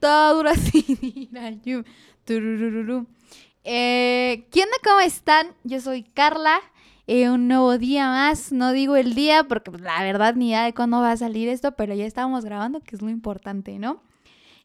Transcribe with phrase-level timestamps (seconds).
[3.64, 4.76] eh, ¿Quién onda?
[4.82, 5.48] ¿Cómo están?
[5.64, 6.60] Yo soy Carla.
[7.06, 8.52] Eh, un nuevo día más.
[8.52, 11.48] No digo el día porque pues, la verdad ni idea de cuándo va a salir
[11.48, 14.02] esto, pero ya estábamos grabando, que es lo importante, ¿no?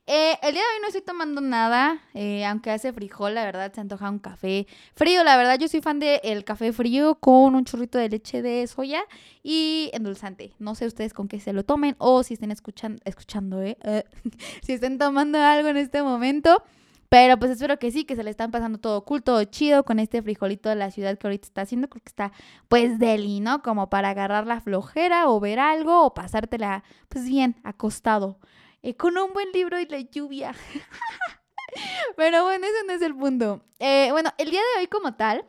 [0.07, 3.73] Eh, el día de hoy no estoy tomando nada, eh, aunque hace frijol, la verdad
[3.73, 5.23] se antoja un café frío.
[5.23, 9.03] La verdad, yo soy fan del café frío con un churrito de leche de soya
[9.41, 10.53] y endulzante.
[10.59, 13.77] No sé ustedes con qué se lo tomen o si estén escuchando, escuchando, ¿eh?
[14.61, 16.61] si estén tomando algo en este momento.
[17.09, 19.99] Pero pues espero que sí, que se le están pasando todo cool, todo chido con
[19.99, 21.87] este frijolito de la ciudad que ahorita está haciendo.
[21.89, 22.31] Creo que está
[22.67, 23.63] pues deli, ¿no?
[23.63, 28.37] Como para agarrar la flojera o ver algo o pasártela pues bien acostado.
[28.85, 30.53] Eh, con un buen libro y la lluvia.
[32.15, 33.63] Pero bueno, ese no es el punto.
[33.79, 35.43] Eh, bueno, el día de hoy como tal,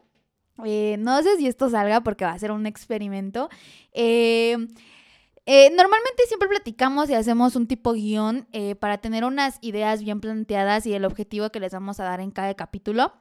[0.64, 3.50] eh, no sé si esto salga porque va a ser un experimento.
[5.44, 8.48] normalmente siempre platicamos y hacemos un tipo guion
[8.80, 12.30] para tener unas ideas bien planteadas y el objetivo que les vamos a dar en
[12.30, 13.12] cada capítulo.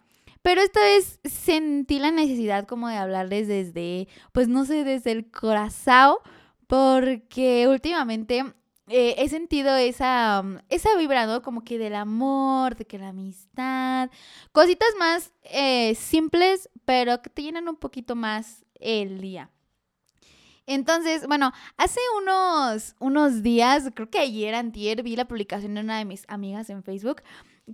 [0.42, 5.30] Pero esta vez sentí la necesidad como de hablarles desde, pues no sé, desde el
[5.30, 6.16] corazón,
[6.68, 8.46] porque últimamente
[8.88, 11.42] eh, he sentido esa, mm, esa vibra.
[11.42, 14.10] Como que del amor, de que la amistad,
[14.52, 19.50] cositas más eh, simples, pero que te llenan un poquito más el día.
[20.68, 26.00] Entonces, bueno, hace unos, unos días, creo que ayer, antier, vi la publicación de una
[26.00, 27.22] de mis amigas en Facebook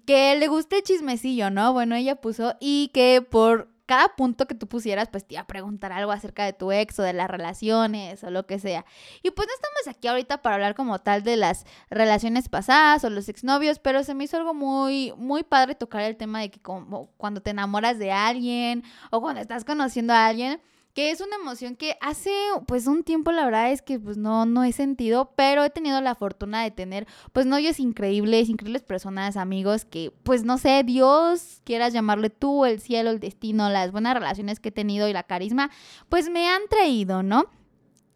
[0.06, 1.74] que le gusta el chismecillo, ¿no?
[1.74, 5.48] Bueno, ella puso y que por cada punto que tú pusieras, pues te iba a
[5.48, 8.86] preguntar algo acerca de tu ex o de las relaciones o lo que sea.
[9.22, 13.10] Y pues no estamos aquí ahorita para hablar como tal de las relaciones pasadas o
[13.10, 16.62] los exnovios, pero se me hizo algo muy, muy padre tocar el tema de que
[16.62, 20.62] como cuando te enamoras de alguien o cuando estás conociendo a alguien,
[20.94, 22.32] que es una emoción que hace
[22.68, 26.02] pues un tiempo la verdad es que pues no, no he sentido, pero he tenido
[26.02, 31.62] la fortuna de tener pues novios increíbles, increíbles personas, amigos que pues no sé, Dios
[31.64, 35.24] quieras llamarle tú, el cielo, el destino, las buenas relaciones que he tenido y la
[35.24, 35.72] carisma,
[36.10, 37.50] pues me han traído, ¿no?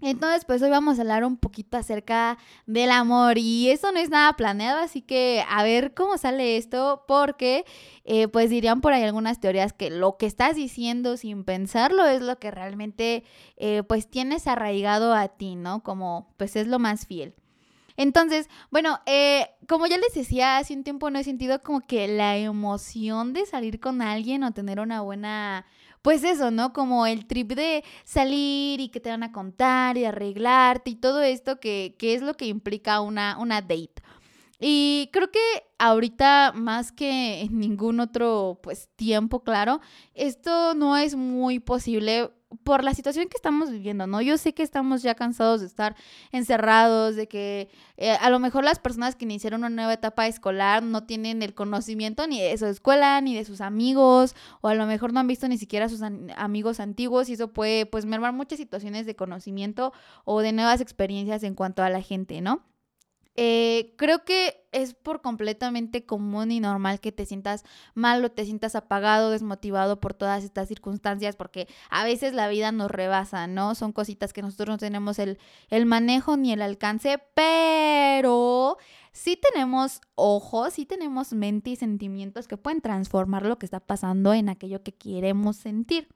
[0.08, 4.12] Entonces, pues hoy vamos a hablar un poquito acerca del amor y eso no es
[4.12, 7.66] nada planeado, así que a ver cómo sale esto, porque
[8.04, 12.22] eh, pues dirían por ahí algunas teorías que lo que estás diciendo sin pensarlo es
[12.22, 13.24] lo que realmente
[13.58, 15.82] eh, pues tienes arraigado a ti, ¿no?
[15.82, 17.34] Como pues es lo más fiel.
[17.98, 22.08] Entonces, bueno, eh, como ya les decía, hace un tiempo no he sentido como que
[22.08, 25.66] la emoción de salir con alguien o tener una buena
[26.06, 26.72] pues eso, ¿no?
[26.72, 31.24] Como el trip de salir y que te van a contar y arreglarte y todo
[31.24, 34.04] esto que, que es lo que implica una, una date.
[34.60, 35.40] Y creo que
[35.80, 39.82] ahorita más que en ningún otro pues tiempo, claro,
[40.14, 42.30] esto no es muy posible
[42.64, 44.22] por la situación que estamos viviendo, ¿no?
[44.22, 45.96] Yo sé que estamos ya cansados de estar
[46.32, 50.84] encerrados, de que eh, a lo mejor las personas que iniciaron una nueva etapa escolar
[50.84, 54.86] no tienen el conocimiento ni de su escuela, ni de sus amigos, o a lo
[54.86, 58.34] mejor no han visto ni siquiera a sus amigos antiguos y eso puede pues mermar
[58.34, 59.94] muchas situaciones de conocimiento
[60.24, 62.64] o de nuevas experiencias en cuanto a la gente, ¿no?
[63.38, 68.46] Eh, creo que es por completamente común y normal que te sientas mal o te
[68.46, 73.76] sientas apagado, desmotivado por todas estas circunstancias, porque a veces la vida nos rebasa, ¿no?
[73.76, 75.38] Son cositas que nosotros no tenemos el,
[75.70, 78.78] el manejo ni el alcance, pero
[79.12, 84.34] sí tenemos ojos, sí tenemos mente y sentimientos que pueden transformar lo que está pasando
[84.34, 86.08] en aquello que queremos sentir.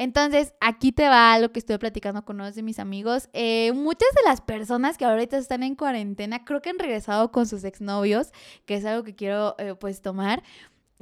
[0.00, 3.28] Entonces, aquí te va lo que estoy platicando con uno de mis amigos.
[3.34, 7.46] Eh, muchas de las personas que ahorita están en cuarentena creo que han regresado con
[7.46, 8.32] sus exnovios,
[8.64, 10.42] que es algo que quiero eh, pues tomar.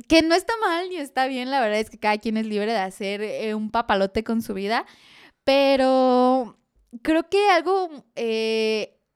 [0.09, 2.73] Que no está mal ni está bien, la verdad es que cada quien es libre
[2.73, 4.85] de hacer eh, un papalote con su vida,
[5.45, 6.59] pero
[7.03, 8.05] creo que algo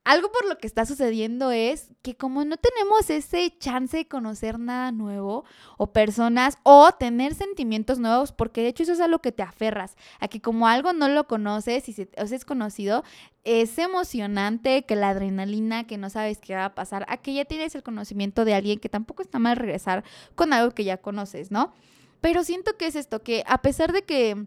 [0.05, 4.59] algo por lo que está sucediendo es que como no tenemos ese chance de conocer
[4.59, 5.45] nada nuevo
[5.79, 9.45] o personas o tener sentimientos nuevos, porque de hecho eso es a lo que te
[9.45, 13.05] aferras, a que como algo no lo conoces y se, o es conocido,
[13.45, 17.45] es emocionante que la adrenalina, que no sabes qué va a pasar, a que ya
[17.45, 20.03] tienes el conocimiento de alguien que tampoco está mal regresar
[20.35, 21.73] con algo que ya conoces, ¿no?
[22.21, 24.47] Pero siento que es esto, que a pesar de que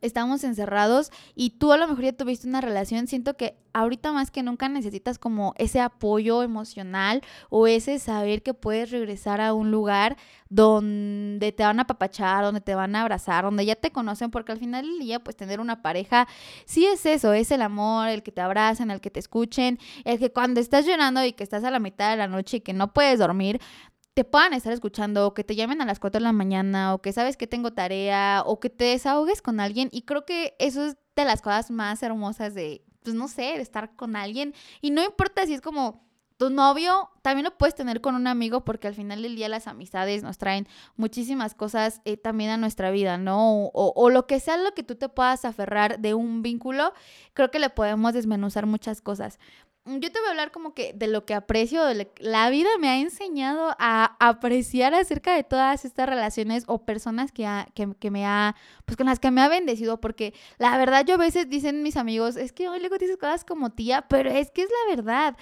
[0.00, 4.30] estamos encerrados y tú a lo mejor ya tuviste una relación, siento que ahorita más
[4.30, 7.20] que nunca necesitas como ese apoyo emocional
[7.50, 10.16] o ese saber que puedes regresar a un lugar
[10.48, 14.52] donde te van a apapachar, donde te van a abrazar, donde ya te conocen, porque
[14.52, 16.26] al final del día pues tener una pareja
[16.64, 20.18] sí es eso, es el amor, el que te abrazan, el que te escuchen, el
[20.18, 22.72] que cuando estás llorando y que estás a la mitad de la noche y que
[22.72, 23.60] no puedes dormir,
[24.16, 27.02] te puedan estar escuchando o que te llamen a las 4 de la mañana o
[27.02, 30.86] que sabes que tengo tarea o que te desahogues con alguien y creo que eso
[30.86, 34.90] es de las cosas más hermosas de, pues no sé, de estar con alguien y
[34.90, 36.06] no importa si es como
[36.38, 39.66] tu novio también lo puedes tener con un amigo porque al final del día las
[39.66, 40.66] amistades nos traen
[40.96, 43.66] muchísimas cosas eh, también a nuestra vida, ¿no?
[43.66, 46.92] O, o, lo que sea lo que tú te puedas aferrar de un vínculo,
[47.34, 49.38] creo que le podemos desmenuzar muchas cosas.
[49.88, 52.88] Yo te voy a hablar como que de lo que aprecio, de la vida me
[52.88, 58.26] ha enseñado a apreciar acerca de todas estas relaciones o personas que, que, que, me
[58.26, 61.84] ha, pues con las que me ha bendecido, porque la verdad yo a veces dicen
[61.84, 64.96] mis amigos, es que hoy luego dices cosas como tía, pero es que es la
[64.96, 65.36] verdad.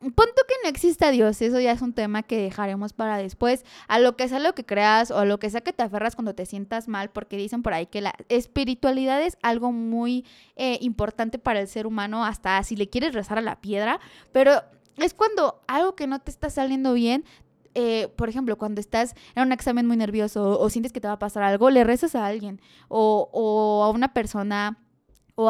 [0.00, 3.66] Punto que no exista Dios, eso ya es un tema que dejaremos para después.
[3.86, 6.16] A lo que sea lo que creas o a lo que sea que te aferras
[6.16, 10.24] cuando te sientas mal, porque dicen por ahí que la espiritualidad es algo muy
[10.56, 14.00] eh, importante para el ser humano, hasta si le quieres rezar a la piedra,
[14.32, 14.62] pero
[14.96, 17.26] es cuando algo que no te está saliendo bien,
[17.74, 21.14] eh, por ejemplo, cuando estás en un examen muy nervioso o, sientes que te va
[21.14, 24.78] a pasar algo, le rezas a alguien o, o a una persona
[25.40, 25.48] o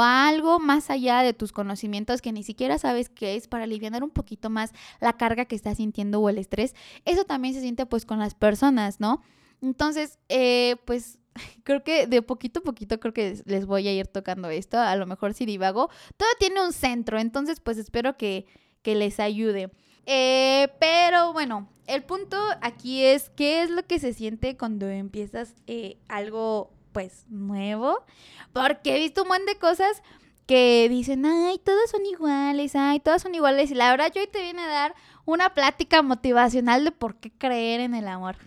[0.00, 4.04] a, algo más allá de tus conocimientos que ni siquiera sabes qué es para aliviar
[4.04, 6.74] un poquito más la carga que estás sintiendo o el estrés,
[7.04, 9.20] eso también se siente pues con las personas, ¿no?
[9.60, 11.18] Entonces, eh, pues
[11.64, 14.94] creo que de poquito a poquito creo que les voy a ir tocando esto, a
[14.94, 18.46] lo mejor si divago, todo tiene un centro, entonces pues espero que,
[18.82, 19.72] que les ayude.
[20.06, 25.54] Eh, pero bueno, el punto aquí es qué es lo que se siente cuando empiezas
[25.66, 28.04] eh, algo pues nuevo,
[28.52, 30.02] porque he visto un montón de cosas
[30.46, 33.70] que dicen, ay, todos son iguales, ay, todos son iguales.
[33.70, 34.94] Y la verdad, yo hoy te viene a dar
[35.24, 38.36] una plática motivacional de por qué creer en el amor.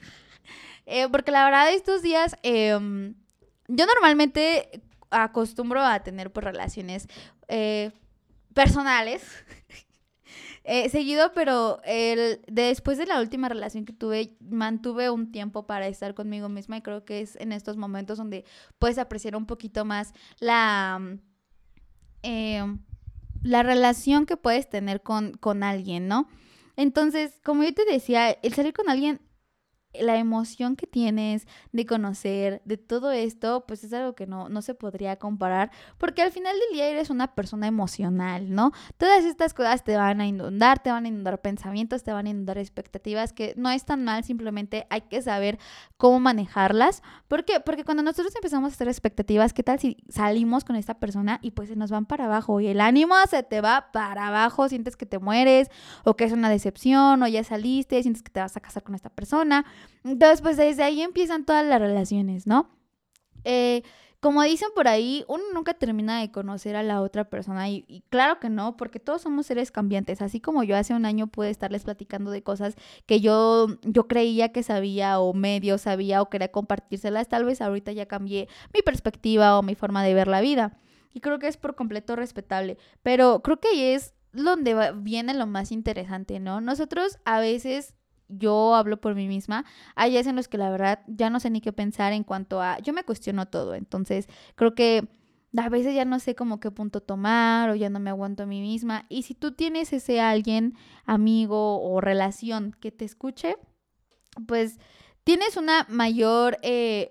[0.87, 3.15] Eh, porque la verdad, estos días, em,
[3.67, 7.07] yo normalmente acostumbro a tener pues relaciones
[7.47, 7.91] eh,
[8.53, 9.23] personales
[10.63, 15.87] eh, seguido, pero el, después de la última relación que tuve, mantuve un tiempo para
[15.87, 18.45] estar conmigo misma y creo que es en estos momentos donde
[18.79, 21.19] puedes apreciar un poquito más la, mm,
[22.23, 22.79] em,
[23.43, 26.27] la relación que puedes tener con, con alguien, ¿no?
[26.77, 29.21] Entonces, como yo te decía, el salir con alguien
[30.01, 34.61] la emoción que tienes de conocer, de todo esto, pues es algo que no, no
[34.61, 38.71] se podría comparar, porque al final del día eres una persona emocional, ¿no?
[38.97, 42.29] Todas estas cosas te van a inundar, te van a inundar pensamientos, te van a
[42.29, 45.59] inundar expectativas, que no es tan mal, simplemente hay que saber
[45.97, 47.01] cómo manejarlas.
[47.27, 47.59] ¿Por qué?
[47.59, 51.51] Porque cuando nosotros empezamos a hacer expectativas, ¿qué tal si salimos con esta persona y
[51.51, 54.95] pues se nos van para abajo y el ánimo se te va para abajo, sientes
[54.95, 55.69] que te mueres
[56.03, 58.95] o que es una decepción o ya saliste, sientes que te vas a casar con
[58.95, 59.65] esta persona?
[60.03, 62.69] Entonces, pues desde ahí empiezan todas las relaciones, ¿no?
[63.43, 63.83] Eh,
[64.25, 68.39] como dicen por ahí, uno nunca termina de conocer a la otra persona y, claro
[68.39, 71.83] que no, porque todos somos seres cambiantes, así como yo hace un año pude estarles
[71.83, 77.27] platicando de cosas que yo, yo creía que sabía o medio sabía o quería compartírselas,
[77.27, 80.75] tal vez ahorita ya cambié mi perspectiva o mi forma de ver la vida
[81.13, 85.45] y creo que es por completo respetable, pero creo que ahí es donde viene lo
[85.45, 86.61] más interesante, ¿no?
[86.61, 87.93] Nosotros a veces
[88.27, 91.49] yo hablo por mí misma, hay días en los que la verdad ya no sé
[91.49, 95.07] ni qué pensar en cuanto a, yo me cuestiono todo, entonces creo que
[95.57, 98.45] a veces ya no sé como qué punto tomar o ya no me aguanto a
[98.45, 99.05] mí misma.
[99.09, 100.75] Y si tú tienes ese alguien,
[101.05, 103.55] amigo o relación que te escuche,
[104.47, 104.79] pues
[105.23, 107.09] tienes una mayor eh,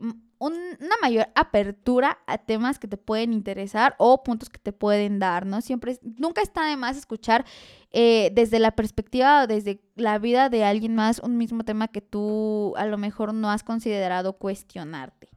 [0.53, 5.47] una mayor apertura a temas que te pueden interesar o puntos que te pueden dar,
[5.47, 5.61] ¿no?
[5.61, 7.45] Siempre, nunca está de más escuchar
[7.93, 12.01] eh, desde la perspectiva o desde la vida de alguien más un mismo tema que
[12.01, 15.29] tú a lo mejor no has considerado cuestionarte.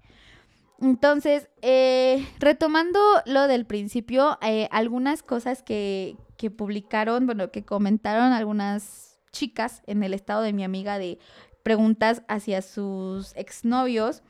[0.79, 8.31] Entonces, eh, retomando lo del principio, eh, algunas cosas que, que publicaron, bueno, que comentaron
[8.31, 11.19] algunas chicas en el estado de mi amiga de
[11.63, 14.23] preguntas hacia sus exnovios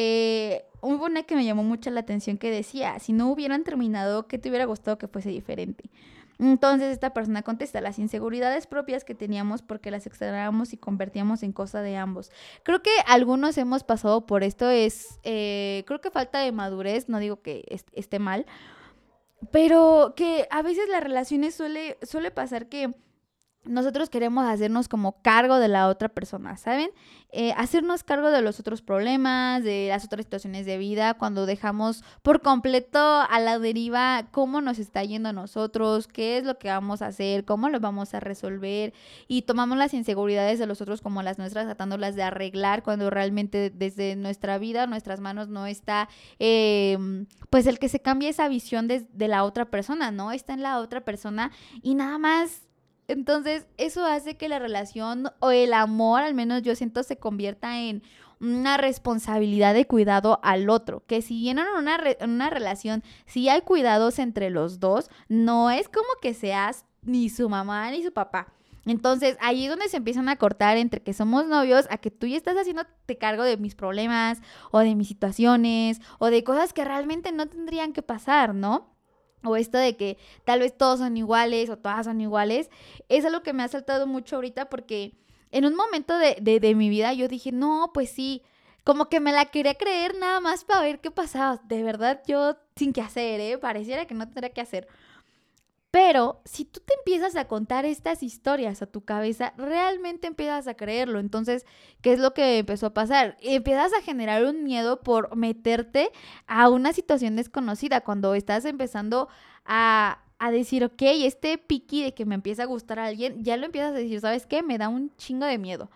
[0.00, 4.28] eh, hubo una que me llamó mucho la atención que decía, si no hubieran terminado,
[4.28, 5.90] ¿qué te hubiera gustado que fuese diferente?
[6.38, 11.52] Entonces esta persona contesta, las inseguridades propias que teníamos porque las extrañábamos y convertíamos en
[11.52, 12.30] cosa de ambos.
[12.62, 17.18] Creo que algunos hemos pasado por esto, es, eh, creo que falta de madurez, no
[17.18, 18.46] digo que esté mal,
[19.50, 22.94] pero que a veces las relaciones suele, suele pasar que
[23.68, 26.90] nosotros queremos hacernos como cargo de la otra persona, ¿saben?
[27.30, 32.02] Eh, hacernos cargo de los otros problemas, de las otras situaciones de vida, cuando dejamos
[32.22, 36.68] por completo a la deriva cómo nos está yendo a nosotros, qué es lo que
[36.68, 38.94] vamos a hacer, cómo lo vamos a resolver
[39.28, 43.68] y tomamos las inseguridades de los otros como las nuestras, tratándolas de arreglar cuando realmente
[43.68, 46.08] desde nuestra vida, nuestras manos no está,
[46.38, 50.32] em, pues el que se cambie esa visión de, de la otra persona, ¿no?
[50.32, 51.50] Está en la otra persona
[51.82, 52.67] y nada más
[53.08, 57.80] entonces, eso hace que la relación o el amor, al menos yo siento, se convierta
[57.80, 58.02] en
[58.38, 61.02] una responsabilidad de cuidado al otro.
[61.06, 65.88] Que si bien en una, una relación, si hay cuidados entre los dos, no es
[65.88, 68.52] como que seas ni su mamá ni su papá.
[68.84, 72.26] Entonces, ahí es donde se empiezan a cortar entre que somos novios a que tú
[72.26, 76.84] ya estás haciéndote cargo de mis problemas o de mis situaciones o de cosas que
[76.84, 78.97] realmente no tendrían que pasar, ¿no?
[79.44, 82.70] O esto de que tal vez todos son iguales o todas son iguales,
[83.08, 85.14] es algo que me ha saltado mucho ahorita porque
[85.52, 88.42] en un momento de, de mi vida yo dije, no, pues sí,
[88.84, 91.60] como que me la quería creer nada más para ver qué pasaba.
[91.64, 93.58] De verdad, yo sin qué hacer, ¿eh?
[93.58, 94.88] Pareciera que no tendría que hacer.
[95.90, 100.74] Pero si tú te empiezas a contar estas historias a tu cabeza, realmente empiezas a
[100.74, 101.18] creerlo.
[101.18, 101.64] Entonces,
[102.02, 103.38] ¿qué es lo que empezó a pasar?
[103.40, 106.10] Empiezas a generar un miedo por meterte
[106.46, 109.28] a una situación desconocida cuando estás empezando
[109.64, 113.56] a, a decir, ok, este piqui de que me empieza a gustar a alguien, ya
[113.56, 114.62] lo empiezas a decir, ¿sabes qué?
[114.62, 115.88] Me da un chingo de miedo.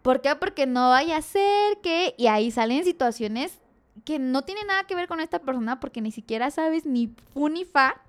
[0.00, 0.34] ¿Por qué?
[0.36, 2.14] Porque no vaya a ser que...
[2.16, 3.60] Y ahí salen situaciones
[4.06, 7.50] que no tienen nada que ver con esta persona porque ni siquiera sabes ni fu
[7.50, 8.00] ni fa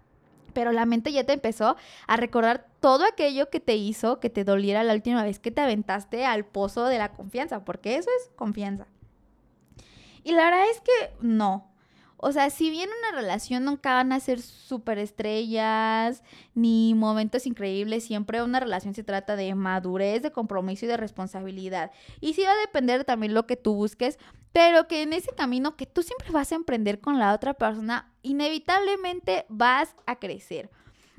[0.54, 1.76] pero la mente ya te empezó
[2.08, 5.62] a recordar todo aquello que te hizo que te doliera la última vez que te
[5.62, 8.88] aventaste al pozo de la confianza, porque eso es confianza.
[10.24, 11.74] Y la verdad es que no.
[12.26, 16.24] O sea, si bien una relación nunca van a ser súper estrellas
[16.56, 21.92] ni momentos increíbles, siempre una relación se trata de madurez, de compromiso y de responsabilidad.
[22.22, 24.20] Y sí va a depender también lo que tú busques,
[24.54, 28.12] pero que en ese camino que tú siempre vas a emprender con la otra persona,
[28.22, 30.70] inevitablemente vas a crecer.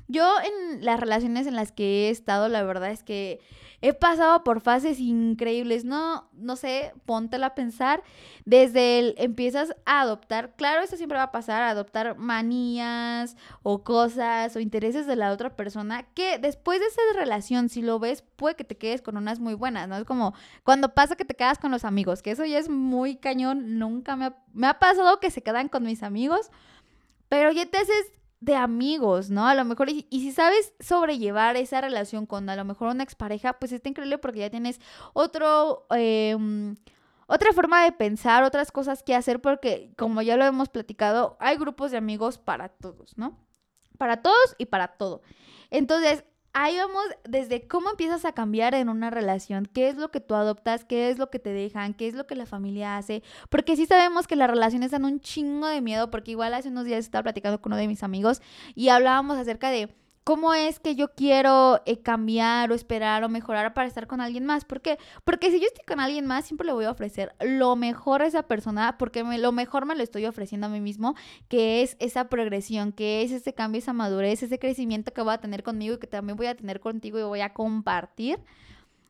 [0.07, 3.41] Yo en las relaciones en las que he estado, la verdad es que
[3.87, 8.01] he pasado por fases increíbles, no, no sé, póntela a pensar,
[8.43, 14.55] desde el empiezas a adoptar, claro, eso siempre va a pasar, adoptar manías o cosas
[14.55, 18.55] o intereses de la otra persona, que después de esa relación, si lo ves, puede
[18.55, 19.97] que te quedes con unas muy buenas, ¿no?
[19.97, 23.17] Es como cuando pasa que te quedas con los amigos, que eso ya es muy
[23.17, 26.49] cañón, nunca me ha, me ha pasado que se quedan con mis amigos,
[27.29, 29.47] pero ya te haces de amigos, ¿no?
[29.47, 33.53] A lo mejor, y, si sabes sobrellevar esa relación con a lo mejor una expareja,
[33.53, 34.79] pues está increíble porque ya tienes
[35.13, 36.75] otro, em,
[37.27, 41.57] otra forma de pensar, otras cosas que hacer, porque como ya lo hemos platicado, hay
[41.57, 43.39] grupos de amigos para todos, ¿no?
[43.97, 45.21] Para todos y para todo.
[45.71, 50.21] Entonces, ahí vamos desde cómo empiezas a cambiar en una relación, qué es lo que
[50.21, 53.23] tú adoptas, qué es lo que te dejan, qué es lo que la familia hace,
[53.49, 56.85] porque sí sabemos que las relaciones dan un chingo de miedo, porque igual hace unos
[56.85, 58.41] días estaba platicando con uno de mis amigos
[58.73, 59.93] y hablábamos acerca de
[60.25, 64.43] ¿Cómo es que yo quiero eh, cambiar o esperar o mejorar para estar con alguien
[64.43, 64.65] más?
[64.65, 64.97] ¿Por qué?
[65.23, 68.25] Porque si yo estoy con alguien más, siempre le voy a ofrecer lo mejor a
[68.25, 71.13] esa persona, porque lo mejor me lo estoy ofreciendo a mí mismo,
[71.47, 75.37] que es esa progresión, que es ese cambio, esa madurez, ese crecimiento que voy a
[75.37, 78.39] tener conmigo y que también voy a tener contigo y voy a compartir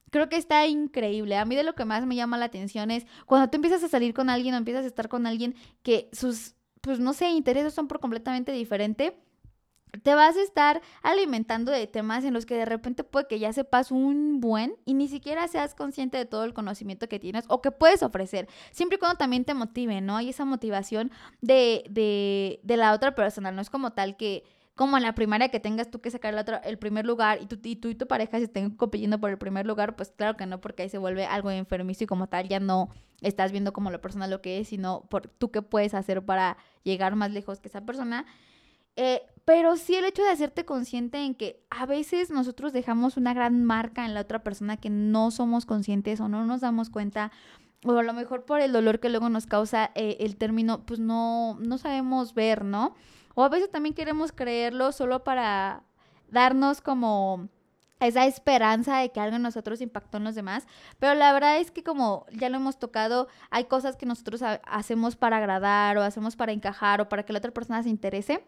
[0.09, 1.37] creo que está increíble.
[1.37, 3.87] A mí de lo que más me llama la atención es cuando tú empiezas a
[3.87, 7.73] salir con alguien o empiezas a estar con alguien que sus, pues no sé, intereses
[7.73, 9.17] son por completamente diferente
[10.03, 13.53] te vas a estar alimentando de temas en los que de repente puede que ya
[13.53, 17.61] sepas un buen y ni siquiera seas consciente de todo el conocimiento que tienes o
[17.61, 20.17] que puedes ofrecer, siempre y cuando también te motive, ¿no?
[20.17, 21.11] Hay esa motivación
[21.41, 24.43] de, de, de la otra persona, no es como tal que
[24.75, 27.45] como en la primaria que tengas tú que sacar el, otro, el primer lugar y
[27.45, 30.35] tú, y tú y tu pareja se estén compitiendo por el primer lugar, pues claro
[30.35, 32.89] que no, porque ahí se vuelve algo enfermizo y como tal ya no
[33.21, 36.57] estás viendo como la persona lo que es, sino por tú qué puedes hacer para
[36.83, 38.25] llegar más lejos que esa persona.
[38.95, 43.33] Eh, pero sí el hecho de hacerte consciente en que a veces nosotros dejamos una
[43.33, 47.31] gran marca en la otra persona que no somos conscientes o no nos damos cuenta
[47.85, 50.99] o a lo mejor por el dolor que luego nos causa eh, el término, pues
[50.99, 52.95] no, no sabemos ver, ¿no?
[53.35, 55.83] O a veces también queremos creerlo solo para
[56.29, 57.47] darnos como
[57.99, 60.65] esa esperanza de que algo en nosotros impactó en los demás,
[60.97, 65.15] pero la verdad es que como ya lo hemos tocado, hay cosas que nosotros hacemos
[65.15, 68.43] para agradar o hacemos para encajar o para que la otra persona se interese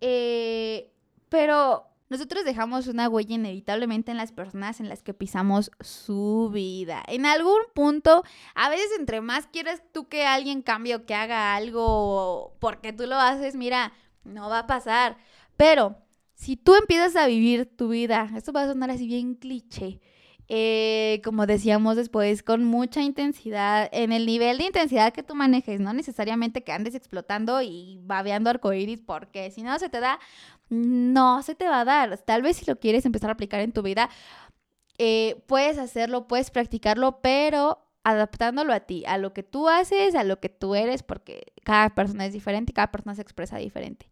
[0.00, 0.92] eh,
[1.28, 7.02] pero nosotros dejamos una huella inevitablemente en las personas en las que pisamos su vida.
[7.08, 8.22] En algún punto,
[8.54, 13.06] a veces entre más quieres tú que alguien cambie o que haga algo porque tú
[13.06, 13.92] lo haces, mira,
[14.24, 15.16] no va a pasar.
[15.56, 15.96] Pero
[16.34, 20.00] si tú empiezas a vivir tu vida, esto va a sonar así bien cliché,
[20.48, 25.80] eh, como decíamos después, con mucha intensidad, en el nivel de intensidad que tú manejes,
[25.80, 30.20] no necesariamente que andes explotando y babeando arcoíris, porque si no se te da,
[30.68, 32.18] no se te va a dar.
[32.18, 34.08] Tal vez si lo quieres empezar a aplicar en tu vida,
[34.98, 40.22] eh, puedes hacerlo, puedes practicarlo, pero adaptándolo a ti, a lo que tú haces, a
[40.22, 44.08] lo que tú eres, porque cada persona es diferente y cada persona se expresa diferente.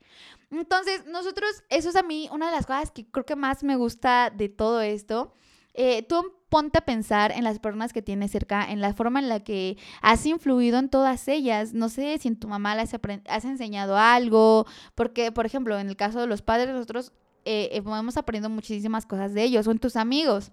[0.50, 3.76] Entonces, nosotros, eso es a mí una de las cosas que creo que más me
[3.76, 5.32] gusta de todo esto
[5.74, 9.28] eh, tú ponte a pensar en las personas que tienes cerca, en la forma en
[9.28, 11.74] la que has influido en todas ellas.
[11.74, 12.94] No sé si en tu mamá les
[13.26, 17.12] has enseñado algo, porque, por ejemplo, en el caso de los padres, nosotros
[17.44, 20.52] eh, eh, vamos aprendiendo muchísimas cosas de ellos o en tus amigos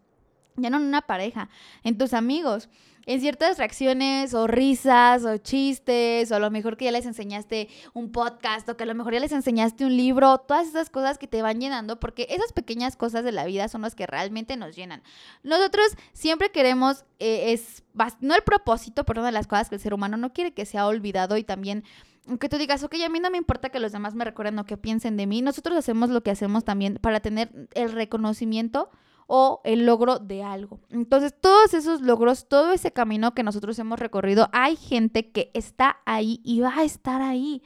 [0.61, 1.49] ya no en una pareja,
[1.83, 2.69] en tus amigos,
[3.05, 7.69] en ciertas reacciones o risas o chistes, o a lo mejor que ya les enseñaste
[7.93, 11.17] un podcast o que a lo mejor ya les enseñaste un libro, todas esas cosas
[11.17, 14.55] que te van llenando, porque esas pequeñas cosas de la vida son las que realmente
[14.57, 15.01] nos llenan.
[15.43, 17.83] Nosotros siempre queremos, eh, es
[18.19, 20.65] no el propósito, pero una de las cosas que el ser humano no quiere que
[20.65, 21.83] sea olvidado y también
[22.27, 24.65] aunque tú digas, ok, a mí no me importa que los demás me recuerden o
[24.65, 28.91] que piensen de mí, nosotros hacemos lo que hacemos también para tener el reconocimiento
[29.33, 30.81] o el logro de algo.
[30.89, 36.01] Entonces, todos esos logros, todo ese camino que nosotros hemos recorrido, hay gente que está
[36.05, 37.63] ahí y va a estar ahí.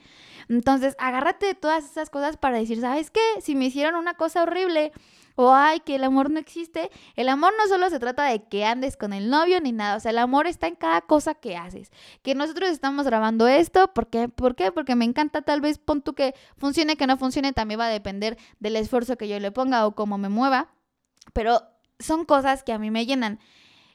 [0.48, 3.20] Entonces, agárrate de todas esas cosas para decir, ¿sabes qué?
[3.42, 4.92] Si me hicieron una cosa horrible,
[5.34, 6.92] o ay, que el amor no existe.
[7.16, 10.00] El amor no solo se trata de que andes con el novio ni nada, o
[10.00, 11.92] sea, el amor está en cada cosa que haces.
[12.22, 14.30] Que nosotros estamos grabando esto, ¿por qué?
[14.30, 14.72] ¿Por qué?
[14.72, 17.90] Porque me encanta, tal vez pon tú que funcione, que no funcione, también va a
[17.90, 20.75] depender del esfuerzo que yo le ponga o cómo me mueva
[21.34, 21.62] pero
[22.00, 23.40] son cosas que a mí me llenan.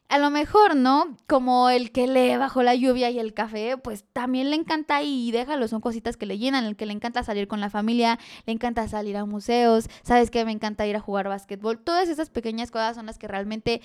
[0.08, 1.16] A lo mejor, ¿no?
[1.28, 5.30] Como el que lee bajo la lluvia y el café, pues también le encanta y
[5.30, 6.64] déjalo, son cositas que le llenan.
[6.64, 10.44] El que le encanta salir con la familia, le encanta salir a museos, sabes que
[10.44, 11.78] me encanta ir a jugar básquetbol.
[11.78, 13.82] Todas esas pequeñas cosas son las que realmente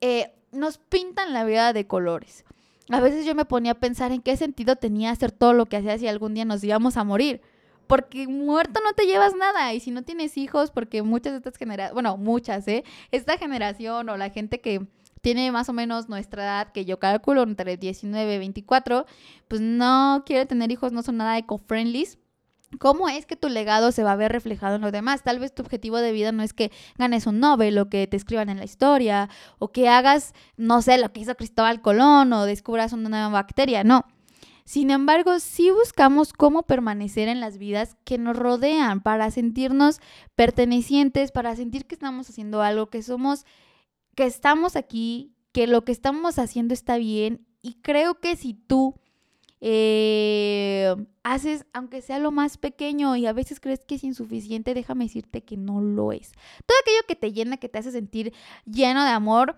[0.00, 2.46] eh, nos pintan la vida de colores.
[2.88, 5.76] A veces yo me ponía a pensar en qué sentido tenía hacer todo lo que
[5.76, 7.42] hacía si algún día nos íbamos a morir
[7.86, 9.72] porque muerto no te llevas nada.
[9.74, 12.84] Y si no tienes hijos, porque muchas de estas generaciones, bueno, muchas, ¿eh?
[13.10, 14.86] Esta generación o la gente que
[15.20, 19.06] tiene más o menos nuestra edad, que yo calculo entre 19 y 24,
[19.48, 22.06] pues no quiere tener hijos, no son nada eco-friendly.
[22.78, 25.22] ¿Cómo es que tu legado se va a ver reflejado en los demás?
[25.22, 28.16] Tal vez tu objetivo de vida no es que ganes un Nobel o que te
[28.16, 29.28] escriban en la historia
[29.58, 33.84] o que hagas, no sé, lo que hizo Cristóbal Colón o descubras una nueva bacteria,
[33.84, 34.04] no.
[34.66, 40.00] Sin embargo, sí buscamos cómo permanecer en las vidas que nos rodean para sentirnos
[40.34, 43.46] pertenecientes, para sentir que estamos haciendo algo, que somos,
[44.16, 47.46] que estamos aquí, que lo que estamos haciendo está bien.
[47.62, 48.96] Y creo que si tú
[49.60, 55.04] eh, haces, aunque sea lo más pequeño y a veces crees que es insuficiente, déjame
[55.04, 56.32] decirte que no lo es.
[56.66, 59.56] Todo aquello que te llena, que te hace sentir lleno de amor,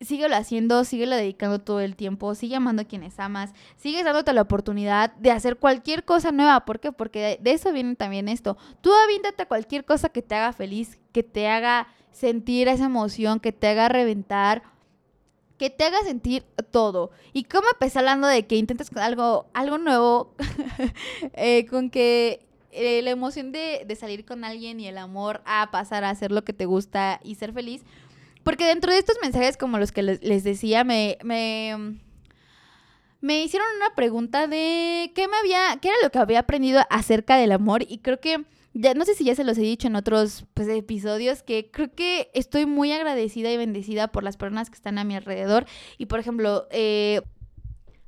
[0.00, 4.42] síguelo haciendo, síguelo dedicando todo el tiempo, sigue amando a quienes amas, sigue dándote la
[4.42, 6.64] oportunidad de hacer cualquier cosa nueva.
[6.64, 6.92] ¿Por qué?
[6.92, 8.56] Porque de, eso viene también esto.
[8.80, 13.52] Tú aviéntate cualquier cosa que te haga feliz, que te haga sentir esa emoción, que
[13.52, 14.62] te haga reventar,
[15.58, 17.10] que te haga sentir todo.
[17.34, 20.34] Y como empecé hablando de que intentes algo, algo nuevo,
[21.34, 25.70] eh, con que eh, la emoción de, de salir con alguien y el amor a
[25.70, 27.84] pasar a hacer lo que te gusta y ser feliz
[28.50, 32.00] porque dentro de estos mensajes, como los que les, decía, me, me,
[33.20, 37.36] me, hicieron una pregunta de qué me había, qué era lo que había aprendido acerca
[37.36, 37.84] del amor.
[37.86, 40.66] Y creo que, ya no sé si ya se los he dicho en otros pues,
[40.66, 45.04] episodios, que creo que estoy muy agradecida y bendecida por las personas que están a
[45.04, 45.64] mi alrededor.
[45.96, 47.22] Y por ejemplo, eh,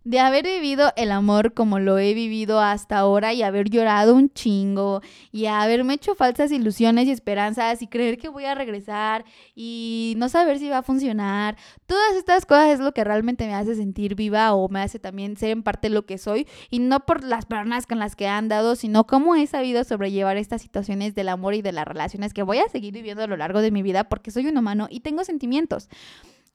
[0.05, 4.31] de haber vivido el amor como lo he vivido hasta ahora y haber llorado un
[4.31, 10.15] chingo y haberme hecho falsas ilusiones y esperanzas y creer que voy a regresar y
[10.17, 11.57] no saber si va a funcionar.
[11.87, 15.37] Todas estas cosas es lo que realmente me hace sentir viva o me hace también
[15.37, 18.29] ser en parte lo que soy y no por las personas con las que he
[18.29, 22.43] andado, sino cómo he sabido sobrellevar estas situaciones del amor y de las relaciones que
[22.43, 25.01] voy a seguir viviendo a lo largo de mi vida porque soy un humano y
[25.01, 25.89] tengo sentimientos.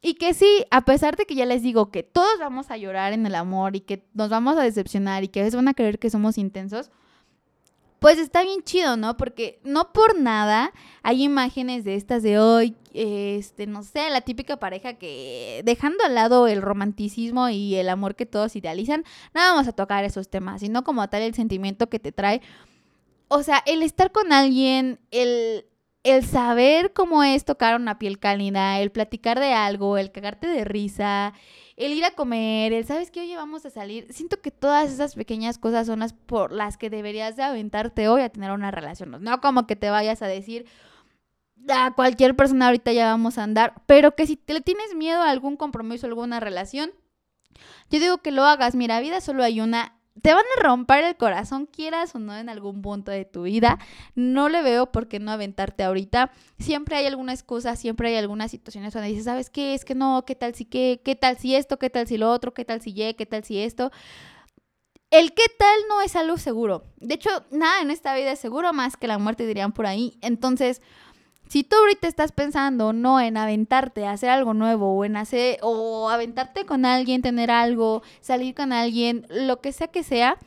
[0.01, 3.13] Y que sí, a pesar de que ya les digo que todos vamos a llorar
[3.13, 5.73] en el amor y que nos vamos a decepcionar y que a veces van a
[5.73, 6.91] creer que somos intensos,
[7.99, 9.17] pues está bien chido, ¿no?
[9.17, 14.57] Porque no por nada hay imágenes de estas de hoy, este, no sé, la típica
[14.57, 19.67] pareja que dejando al lado el romanticismo y el amor que todos idealizan, no vamos
[19.67, 22.41] a tocar esos temas, sino como tal el sentimiento que te trae.
[23.29, 25.65] O sea, el estar con alguien, el
[26.09, 30.63] el saber cómo es tocar una piel cálida, el platicar de algo, el cagarte de
[30.63, 31.33] risa,
[31.75, 35.15] el ir a comer, el sabes que hoy vamos a salir, siento que todas esas
[35.15, 39.21] pequeñas cosas son las por las que deberías de aventarte hoy a tener una relación.
[39.21, 40.65] No como que te vayas a decir
[41.69, 45.29] a cualquier persona ahorita ya vamos a andar, pero que si te tienes miedo a
[45.29, 46.91] algún compromiso, alguna relación,
[47.89, 48.75] yo digo que lo hagas.
[48.75, 52.49] Mira, vida solo hay una te van a romper el corazón, quieras o no, en
[52.49, 53.80] algún punto de tu vida.
[54.15, 56.32] No le veo por qué no aventarte ahorita.
[56.60, 59.73] Siempre hay alguna excusa, siempre hay algunas situaciones donde dices, ¿sabes qué?
[59.73, 61.01] Es que no, ¿qué tal si qué?
[61.03, 61.77] ¿Qué tal si esto?
[61.77, 62.53] ¿Qué tal si lo otro?
[62.53, 63.13] ¿Qué tal si Y?
[63.13, 63.91] ¿Qué tal si esto?
[65.10, 66.84] El qué tal no es algo seguro.
[66.97, 70.17] De hecho, nada en esta vida es seguro más que la muerte, dirían por ahí.
[70.21, 70.82] Entonces,
[71.47, 75.60] si tú ahorita estás pensando no en aventarte a hacer algo nuevo o en hacer
[75.62, 80.38] o aventarte con alguien, tener algo, salir con alguien, lo que sea que sea,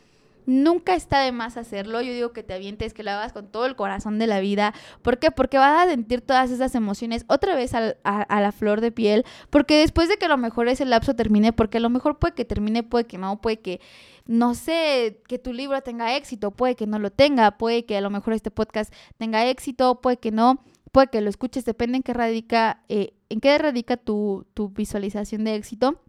[0.47, 2.03] nunca está de más hacerlo.
[2.03, 4.75] Yo digo que te avientes, que lo hagas con todo el corazón de la vida.
[5.03, 5.31] ¿Por qué?
[5.31, 9.25] Porque vas a sentir todas esas emociones otra vez a, a, la flor de piel.
[9.49, 12.35] Porque después de que a lo mejor ese lapso termine, porque a lo mejor puede
[12.35, 13.81] que termine, puede que no, puede que
[14.27, 18.01] no sé, que tu libro tenga éxito, puede que no lo tenga, puede que a
[18.01, 22.03] lo mejor este podcast tenga éxito, puede que no, puede que lo escuches, depende en
[22.03, 26.01] qué radica, eh, en qué radica tu, tu visualización de éxito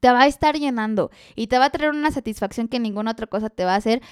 [0.00, 3.26] te va a estar llenando y te va a traer una satisfacción que ninguna otra
[3.26, 4.02] cosa te va a hacer.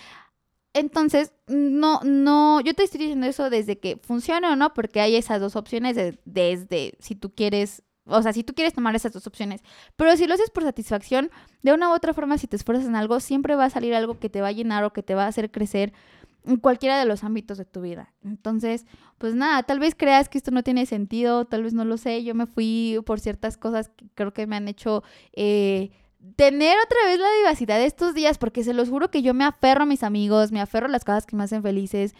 [0.72, 5.14] Entonces, no, no, yo te estoy diciendo eso desde que funcione o no, porque hay
[5.14, 9.26] esas dos opciones desde si tú quieres, o sea, si tú quieres tomar esas dos
[9.28, 9.62] opciones.
[9.94, 11.30] Pero si lo haces por satisfacción,
[11.62, 14.18] de una u otra forma, si te esfuerzas en algo, siempre va a salir algo
[14.18, 15.92] que te va a llenar o que te va a hacer crecer
[16.44, 18.12] en cualquiera de los ámbitos de tu vida.
[18.22, 18.86] Entonces,
[19.18, 22.22] pues nada, tal vez creas que esto no tiene sentido, tal vez no lo sé,
[22.22, 25.02] yo me fui por ciertas cosas que creo que me han hecho
[25.32, 25.90] eh,
[26.36, 29.44] tener otra vez la vivacidad de estos días, porque se los juro que yo me
[29.44, 32.14] aferro a mis amigos, me aferro a las cosas que me hacen felices.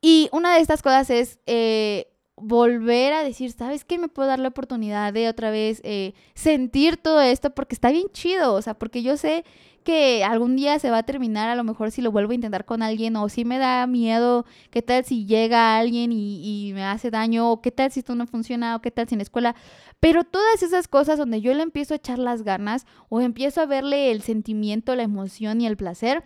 [0.00, 3.98] Y una de estas cosas es eh, volver a decir, ¿sabes qué?
[3.98, 8.08] Me puedo dar la oportunidad de otra vez eh, sentir todo esto, porque está bien
[8.12, 9.44] chido, o sea, porque yo sé
[9.82, 12.64] que algún día se va a terminar, a lo mejor si lo vuelvo a intentar
[12.64, 17.10] con alguien, o si me da miedo, qué tal si llega alguien y, me hace
[17.10, 19.54] daño, o qué tal si esto no funciona, o qué tal si en la escuela.
[20.00, 23.66] Pero todas esas cosas donde yo le empiezo a echar las ganas, o empiezo a
[23.66, 26.24] verle el sentimiento, la emoción y el placer,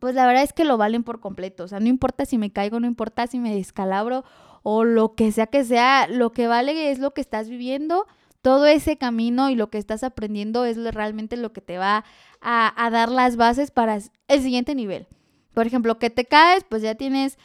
[0.00, 1.64] pues la verdad es que lo valen por completo.
[1.64, 4.24] O sea, no importa si me caigo, no importa si me descalabro,
[4.62, 8.06] o lo que sea que sea, lo que vale es lo que estás viviendo
[8.42, 12.04] todo ese camino y lo que estás aprendiendo es realmente lo que te va
[12.40, 15.06] a, dar las bases para el siguiente nivel.
[15.54, 17.38] Por ejemplo, que te caes, pues ya tienes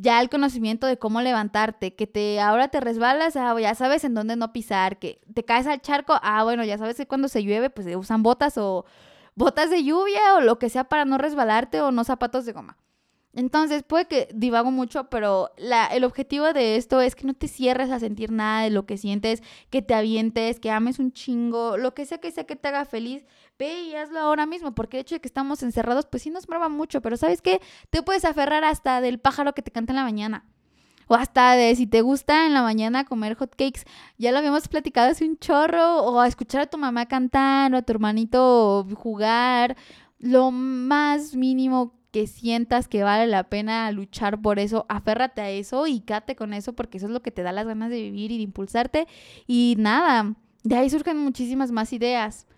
[0.00, 4.14] ya el conocimiento de cómo levantarte, que te ahora te resbalas, ah, ya sabes en
[4.14, 7.42] dónde no pisar, que te caes al charco, ah, bueno, ya sabes que cuando se
[7.42, 8.86] llueve, pues se usan botas o
[9.34, 12.76] botas de lluvia o lo que sea para no resbalarte o no zapatos de goma.
[13.38, 17.46] Entonces, puede que divago mucho, pero la, el objetivo de esto es que no te
[17.46, 21.76] cierres a sentir nada de lo que sientes, que te avientes, que ames un chingo,
[21.76, 23.24] lo que sea que sea que te haga feliz,
[23.56, 26.46] ve y hazlo ahora mismo, porque el hecho de que estamos encerrados, pues sí nos
[26.46, 27.60] prueba mucho, pero ¿sabes qué?
[27.90, 30.44] Te puedes aferrar hasta del pájaro que te canta en la mañana.
[31.06, 33.84] O hasta de si te gusta en la mañana comer hot cakes,
[34.18, 37.76] ya lo habíamos platicado hace un chorro, o a escuchar a tu mamá cantar, o
[37.76, 39.76] a tu hermanito jugar,
[40.18, 45.86] lo más mínimo que sientas que vale la pena luchar por eso, aférrate a eso
[45.86, 48.32] y cate con eso porque eso es lo que te da las ganas de vivir
[48.32, 49.06] y de impulsarte.
[49.46, 52.48] Y nada, de ahí surgen muchísimas más ideas.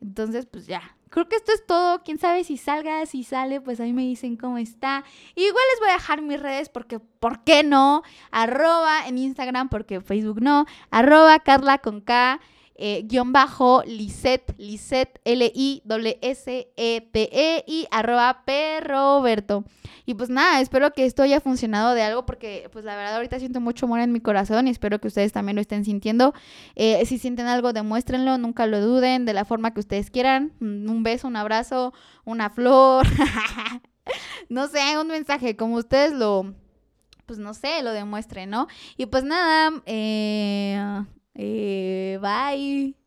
[0.00, 0.96] Entonces, pues ya.
[1.10, 2.02] Creo que esto es todo.
[2.02, 5.04] Quién sabe si salga, si sale, pues ahí me dicen cómo está.
[5.34, 8.02] Igual les voy a dejar mis redes porque, ¿por qué no?
[8.30, 10.64] Arroba en Instagram porque Facebook no.
[10.90, 12.40] Arroba Carla con K
[12.82, 19.64] eh, guion bajo Lisette, Lisette, L-I-S-E-T-E e, y arroba perroberto.
[20.06, 23.38] Y pues nada, espero que esto haya funcionado de algo porque pues la verdad ahorita
[23.38, 26.32] siento mucho amor en mi corazón y espero que ustedes también lo estén sintiendo.
[26.74, 30.52] Eh, si sienten algo, demuéstrenlo, nunca lo duden, de la forma que ustedes quieran.
[30.60, 31.92] Un beso, un abrazo,
[32.24, 33.06] una flor,
[34.48, 36.54] no sé, un mensaje, como ustedes lo
[37.26, 38.66] pues no sé, lo demuestren, ¿no?
[38.96, 42.99] Y pues nada, eh, eh, bye.